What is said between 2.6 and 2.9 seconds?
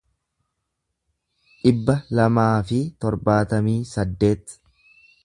fi